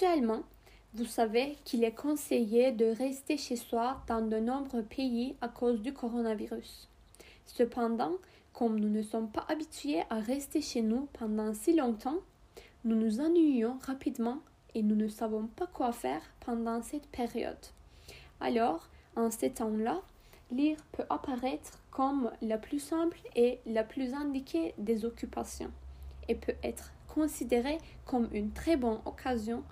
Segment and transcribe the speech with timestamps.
[0.00, 0.44] Actuellement,
[0.94, 5.82] vous savez qu'il est conseillé de rester chez soi dans de nombreux pays à cause
[5.82, 6.88] du coronavirus.
[7.46, 8.12] Cependant,
[8.52, 12.20] comme nous ne sommes pas habitués à rester chez nous pendant si longtemps,
[12.84, 14.38] nous nous ennuyons rapidement
[14.76, 17.66] et nous ne savons pas quoi faire pendant cette période.
[18.38, 20.00] Alors, en ces temps-là,
[20.52, 25.72] lire peut apparaître comme la plus simple et la plus indiquée des occupations
[26.28, 29.62] et peut être considéré comme une très bonne occasion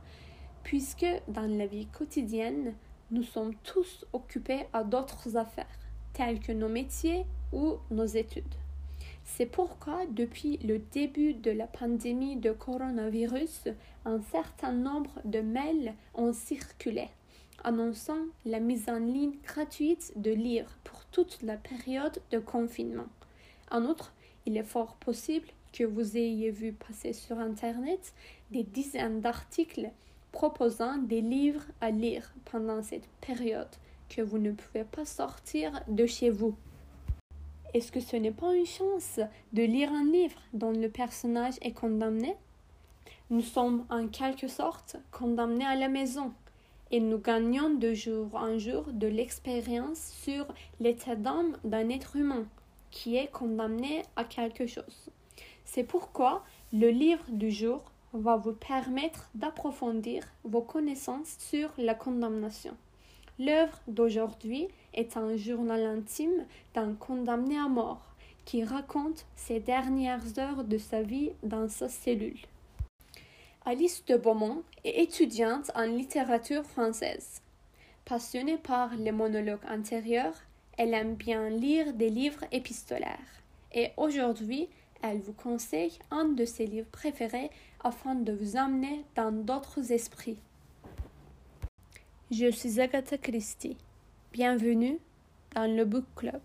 [0.62, 2.74] puisque dans la vie quotidienne,
[3.12, 5.78] nous sommes tous occupés à d'autres affaires,
[6.12, 8.54] telles que nos métiers ou nos études.
[9.24, 13.68] C'est pourquoi, depuis le début de la pandémie de coronavirus,
[14.04, 17.08] un certain nombre de mails ont circulé
[17.64, 23.08] annonçant la mise en ligne gratuite de livres pour toute la période de confinement.
[23.70, 24.12] En outre,
[24.46, 28.14] il est fort possible que vous ayez vu passer sur Internet
[28.50, 29.90] des dizaines d'articles
[30.32, 33.68] proposant des livres à lire pendant cette période
[34.08, 36.56] que vous ne pouvez pas sortir de chez vous.
[37.74, 39.20] Est-ce que ce n'est pas une chance
[39.52, 42.36] de lire un livre dont le personnage est condamné?
[43.28, 46.32] Nous sommes en quelque sorte condamnés à la maison
[46.90, 50.46] et nous gagnons de jour en jour de l'expérience sur
[50.80, 52.46] l'état d'âme d'un être humain
[52.90, 55.10] qui est condamné à quelque chose.
[55.66, 57.82] C'est pourquoi le livre du jour
[58.14, 62.74] va vous permettre d'approfondir vos connaissances sur la condamnation.
[63.38, 68.14] L'œuvre d'aujourd'hui est un journal intime d'un condamné à mort
[68.46, 72.38] qui raconte ses dernières heures de sa vie dans sa cellule.
[73.66, 77.42] Alice de Beaumont est étudiante en littérature française.
[78.04, 80.40] Passionnée par les monologues antérieurs,
[80.78, 83.42] elle aime bien lire des livres épistolaires.
[83.72, 84.68] Et aujourd'hui,
[85.02, 87.50] elle vous conseille un de ses livres préférés
[87.82, 90.38] afin de vous amener dans d'autres esprits.
[92.30, 93.76] Je suis Agatha Christie.
[94.32, 94.98] Bienvenue
[95.54, 96.40] dans le Book Club.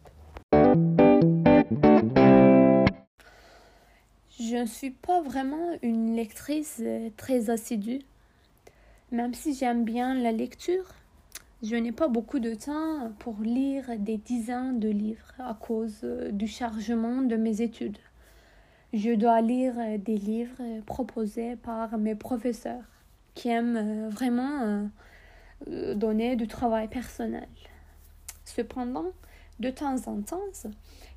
[4.39, 8.01] Je ne suis pas vraiment une lectrice euh, très assidue.
[9.11, 10.85] Même si j'aime bien la lecture,
[11.63, 16.31] je n'ai pas beaucoup de temps pour lire des dizaines de livres à cause euh,
[16.31, 17.97] du chargement de mes études.
[18.93, 22.83] Je dois lire euh, des livres proposés par mes professeurs
[23.33, 24.89] qui aiment vraiment
[25.67, 27.47] donner du travail personnel.
[28.43, 29.05] Cependant,
[29.61, 30.41] de temps en temps,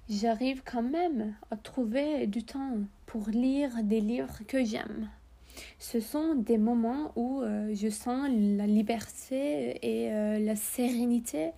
[0.08, 5.08] j'arrive quand même à trouver du temps pour lire des livres que j'aime.
[5.78, 11.50] Ce sont des moments où euh, je sens la liberté et euh, la sérénité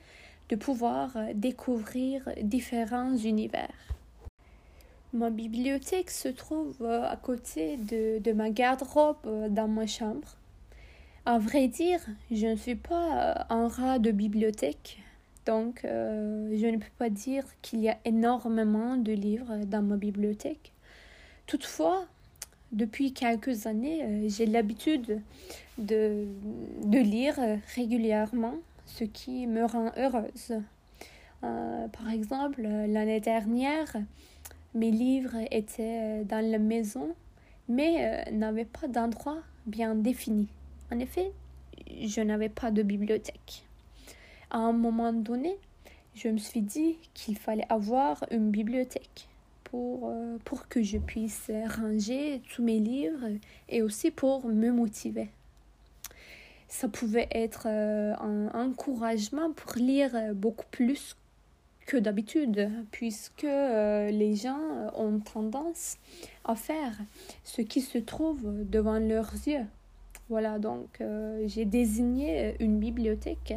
[0.49, 3.96] de pouvoir euh, découvrir différents univers.
[5.17, 9.17] Ma bibliothèque se trouve à côté de, de ma garde-robe
[9.51, 10.37] dans ma chambre.
[11.25, 12.01] À vrai dire,
[12.31, 14.99] je ne suis pas un rat de bibliothèque,
[15.47, 19.97] donc, euh, je ne peux pas dire qu'il y a énormément de livres dans ma
[19.97, 20.73] bibliothèque.
[21.47, 22.05] Toutefois,
[22.73, 25.23] depuis quelques années, euh, j'ai l'habitude
[25.79, 26.27] de,
[26.85, 27.39] de, lire
[27.77, 28.57] régulièrement,
[28.87, 30.61] ce qui me rend heureuse.
[31.45, 33.95] Euh, par exemple, l'année dernière,
[34.77, 37.09] mes livres étaient dans la maison,
[37.69, 40.47] mais n'avaient pas d'endroit bien défini.
[40.93, 41.33] En effet,
[41.89, 43.67] je n'avais pas de bibliothèque
[44.51, 45.57] à un moment donné,
[46.15, 49.29] je me suis dit qu'il fallait avoir une bibliothèque
[49.65, 53.29] pour, euh, pour que je puisse ranger tous mes livres
[53.69, 55.29] et aussi pour me motiver.
[56.69, 61.17] Ça pouvait être euh, un encouragement pour lire beaucoup plus
[61.87, 64.61] que d'habitude, puisque euh, les gens
[64.95, 65.97] ont tendance
[66.45, 66.93] à faire
[67.45, 69.65] ce qui se trouve devant leurs yeux.
[70.29, 71.01] Voilà, donc
[71.47, 73.55] j'ai désigné une bibliothèque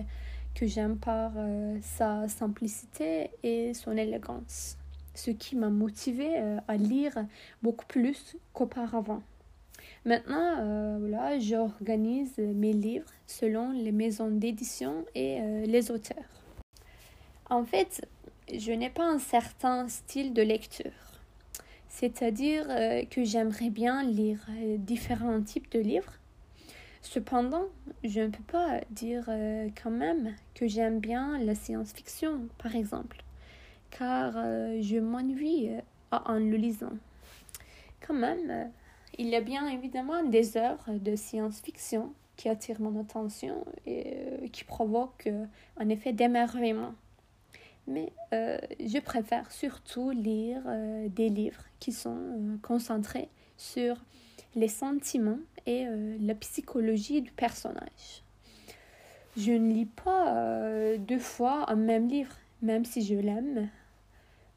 [0.59, 4.77] que j'aime par euh, sa simplicité et son élégance,
[5.15, 7.13] ce qui m'a motivé euh, à lire
[7.63, 9.21] beaucoup plus qu'auparavant.
[10.05, 16.23] Maintenant, euh, voilà, j'organise mes livres selon les maisons d'édition et les auteurs.
[17.49, 18.05] En fait,
[18.57, 20.91] je n'ai pas un certain style de lecture.
[21.87, 22.67] C'est-à-dire
[23.09, 24.39] que j'aimerais bien lire
[24.77, 26.19] différents types de livres,
[27.01, 27.65] Cependant,
[28.03, 33.23] je ne peux pas dire euh, quand même que j'aime bien la science-fiction, par exemple,
[33.89, 35.81] car euh, je m'ennuie euh,
[36.11, 36.93] en le lisant.
[38.05, 38.69] Quand même,
[39.17, 44.63] il y a bien évidemment des œuvres de science-fiction qui attirent mon attention et qui
[44.63, 45.29] provoquent
[45.77, 46.93] un effet d'émerveillement.
[47.87, 48.11] Mais
[48.41, 50.61] je préfère surtout lire
[51.09, 53.95] des livres qui sont concentrés sur
[54.55, 55.85] les sentiments et
[56.19, 58.23] la psychologie du personnage.
[59.37, 63.69] Je ne lis pas deux fois un même livre, même si je l'aime,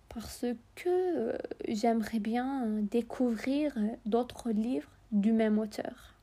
[0.09, 1.39] parce que
[1.69, 3.75] j'aimerais bien découvrir
[4.05, 6.15] d'autres livres du même auteur.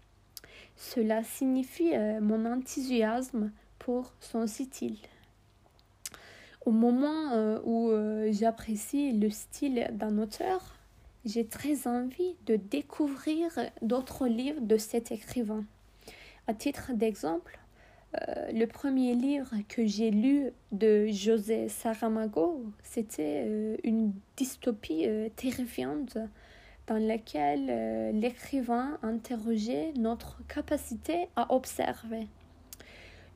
[0.76, 4.98] Cela signifie mon enthousiasme pour son style.
[6.66, 10.76] Au moment euh, où euh, j'apprécie le style d'un auteur,
[11.26, 13.52] j'ai très envie de découvrir
[13.82, 15.64] d'autres livres de cet écrivain.
[16.48, 17.60] À titre d'exemple,
[18.28, 26.18] euh, le premier livre que j'ai lu de José Saramago, c'était une dystopie terrifiante
[26.88, 32.28] dans laquelle l'écrivain interrogeait notre capacité à observer.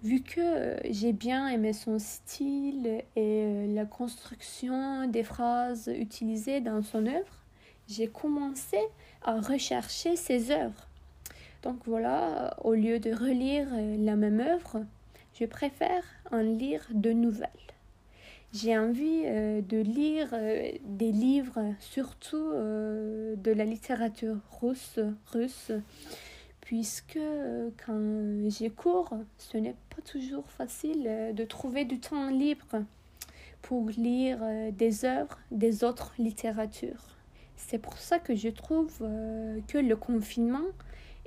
[0.04, 6.60] Vu que euh, j'ai bien aimé son style et euh, la construction des phrases utilisées
[6.60, 7.40] dans son œuvre,
[7.88, 8.80] j'ai commencé
[9.22, 10.90] à rechercher ses œuvres.
[11.62, 14.86] Donc voilà, au lieu de relire euh, la même œuvre,
[15.40, 17.50] je préfère en lire de nouvelles.
[18.52, 20.30] J'ai envie de lire
[20.84, 25.00] des livres, surtout de la littérature russe,
[25.32, 25.72] russe
[26.74, 32.32] puisque euh, quand j'ai cours, ce n'est pas toujours facile euh, de trouver du temps
[32.32, 32.84] libre
[33.62, 37.16] pour lire euh, des œuvres des autres littératures.
[37.58, 38.92] C'est pour ça que je trouve
[39.68, 40.66] que le confinement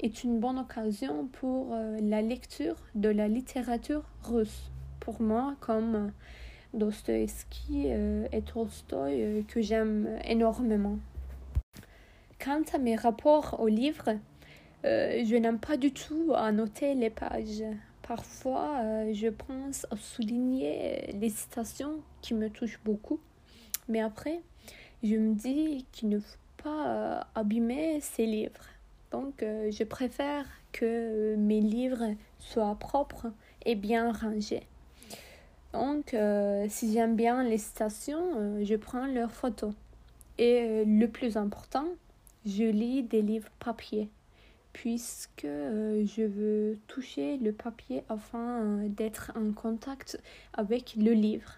[0.01, 4.73] est une bonne occasion pour la lecture de la littérature russe.
[4.99, 6.11] Pour moi, comme
[6.75, 10.99] Dostoevsky et Tolstoï, que j'aime énormément.
[12.39, 14.11] Quant à mes rapports aux livres,
[14.87, 17.65] euh, je n'aime pas du tout à noter les pages.
[18.07, 23.19] Parfois, euh, je pense à souligner les citations qui me touchent beaucoup.
[23.89, 24.41] Mais après,
[25.03, 28.67] je me dis qu'il ne faut pas euh, abîmer ces livres.
[29.11, 33.29] Donc, je préfère que mes livres soient propres
[33.65, 34.67] et bien rangés.
[35.73, 36.15] Donc,
[36.69, 39.73] si j'aime bien les citations, je prends leurs photos.
[40.39, 41.87] Et le plus important,
[42.45, 44.11] je lis des livres papier
[44.77, 50.21] puisque euh, je veux toucher le papier afin euh, d'être en contact
[50.53, 51.51] avec le livre.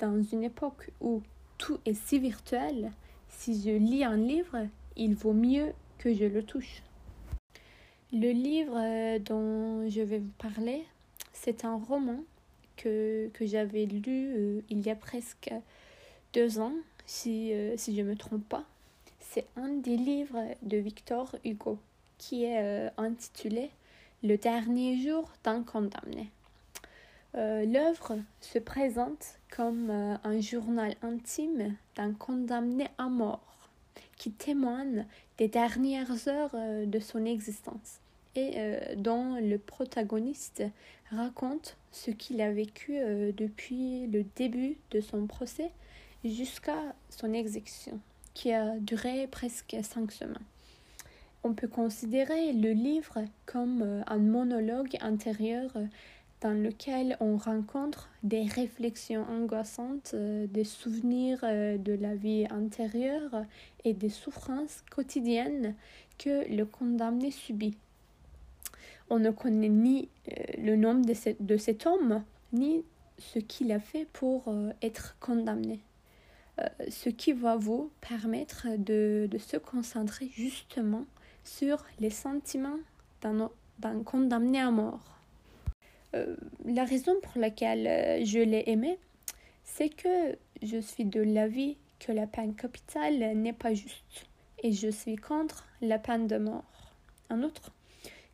[0.00, 1.22] Dans une époque où
[1.58, 2.90] tout est si virtuel,
[3.28, 4.66] si je lis un livre,
[4.96, 6.82] il vaut mieux que je le touche.
[8.12, 10.84] Le livre euh, dont je vais vous parler,
[11.32, 12.18] c'est un roman
[12.76, 15.52] que, j'avais lu il y a presque
[16.32, 16.74] deux ans,
[17.06, 18.64] si, si je ne me trompe pas.
[19.20, 21.78] C'est un des livres de Victor Hugo
[22.18, 23.70] qui est euh, intitulé
[24.22, 26.30] Le dernier jour d'un condamné.
[27.36, 33.40] Euh, l'œuvre se présente comme euh, un journal intime d'un condamné à mort
[34.16, 35.06] qui témoigne
[35.38, 36.56] des dernières heures
[36.86, 38.00] de son existence
[38.34, 38.56] et
[38.96, 40.64] dont le protagoniste
[41.12, 42.98] raconte ce qu'il a vécu
[43.32, 45.70] depuis le début de son procès
[46.24, 48.00] jusqu'à son exécution,
[48.34, 50.38] qui a duré presque cinq semaines.
[51.44, 55.86] On peut considérer le livre comme euh, un monologue intérieur euh,
[56.40, 63.44] dans lequel on rencontre des réflexions angoissantes, euh, des souvenirs de la vie antérieure
[63.84, 65.74] et des souffrances quotidiennes
[66.18, 67.76] que le condamné subit.
[69.10, 70.08] On ne connaît ni
[70.58, 72.84] le nom de, cet homme, ni
[73.18, 74.52] ce qu'il a fait pour
[74.82, 75.80] être condamné.
[76.90, 81.06] ce qui va vous permettre de se concentrer justement
[81.48, 82.78] sur les sentiments
[83.22, 85.18] d'un condamné à mort.
[86.14, 88.98] Euh, la raison pour laquelle euh, je l'ai aimé,
[89.64, 94.26] c'est que je suis de l'avis que la peine capitale n'est pas juste
[94.62, 96.94] et je suis contre la peine de mort.
[97.30, 97.72] En outre,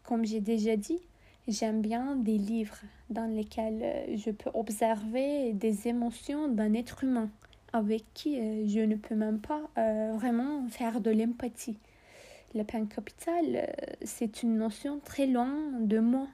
[0.03, 1.01] comme j'ai déjà dit,
[1.49, 2.81] j'aime bien des livres
[3.11, 7.31] dans lesquels euh, je peux observer des émotions d'un être humain
[7.73, 8.37] avec qui
[8.69, 9.63] je ne peux même pas
[10.15, 11.77] vraiment faire de l'empathie.
[12.55, 13.67] La peine capitale, euh,
[14.05, 16.29] c'est une notion très loin de moi.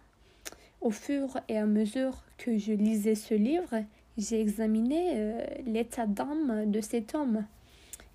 [0.83, 3.83] Au fur et à mesure que je lisais ce livre,
[4.19, 7.47] j'ai examiné euh, l'état d'âme de cet homme.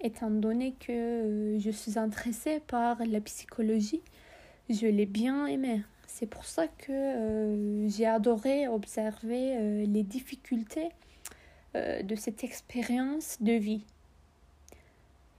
[0.02, 4.04] Étant donné que euh, je suis intéressée par la psychologie,
[4.70, 5.82] je l'ai bien aimé.
[6.06, 10.90] C'est pour ça que j'ai adoré observer les difficultés
[11.74, 13.84] de cette expérience de vie.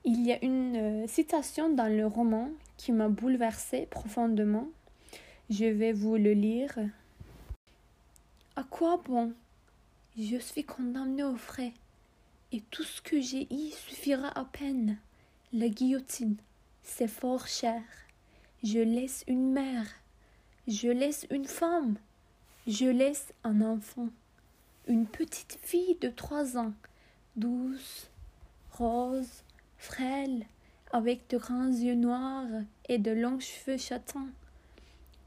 [0.09, 4.69] Il y a une euh, citation dans le roman qui m'a bouleversée profondément.
[5.51, 6.79] Je vais vous le lire.
[8.55, 9.33] À quoi bon?
[10.17, 11.73] Je suis condamné au frais,
[12.53, 14.97] et tout ce que j'ai eu suffira à peine.
[15.53, 16.37] La guillotine,
[16.85, 17.83] c'est fort cher,
[18.63, 19.89] je laisse une mère,
[20.69, 21.97] je laisse une femme,
[22.69, 24.11] je laisse un enfant,
[24.87, 26.75] une petite fille de trois ans,
[27.35, 28.09] douce,
[28.71, 29.43] rose,
[29.87, 30.45] frêle,
[30.91, 34.29] avec de grands yeux noirs et de longs cheveux châtains.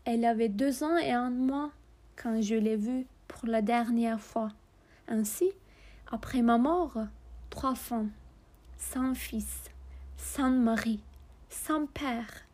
[0.04, 1.72] Elle avait deux ans et un mois
[2.18, 4.50] quand je l'ai vue pour la dernière fois.
[5.08, 5.50] Ainsi,
[6.12, 6.98] après ma mort,
[7.50, 8.12] trois femmes,
[8.78, 9.72] sans fils,
[10.18, 11.00] sans mari,
[11.50, 12.46] sans père,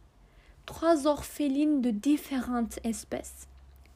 [0.67, 3.47] trois orphelines de différentes espèces,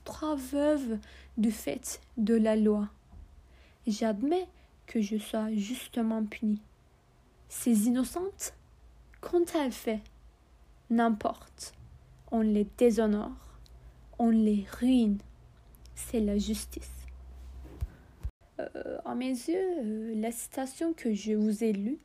[0.03, 0.97] trois veuves
[1.37, 2.89] du fait de la loi.
[3.85, 4.47] J'admets
[4.87, 6.61] que je sois justement punie.
[7.49, 8.53] Ces innocentes,
[9.21, 10.01] qu'ont-elles fait
[10.91, 11.73] N'importe.
[12.31, 13.31] On les déshonore,
[14.19, 15.17] on les ruine.
[15.95, 16.91] C'est la justice.
[18.59, 21.97] Euh, à mes yeux, euh, la citation que je vous ai lue,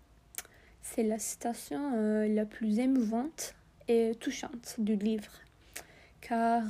[0.82, 3.54] c'est la citation euh, la plus émouvante
[3.88, 5.30] et touchante du livre,
[6.22, 6.62] car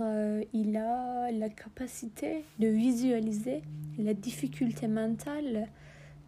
[0.52, 3.62] il a la capacité de visualiser
[3.98, 5.68] la difficulté mentale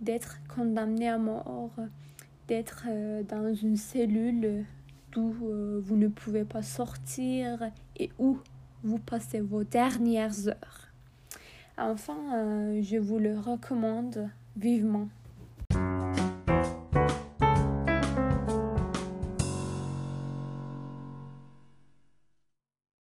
[0.00, 1.74] d'être condamné à mort,
[2.48, 2.86] d'être
[3.28, 4.64] dans une cellule
[5.12, 5.34] d'où
[5.82, 8.38] vous ne pouvez pas sortir et où
[8.82, 10.86] vous passez vos dernières heures.
[11.78, 15.08] Enfin, euh, je vous le recommande vivement.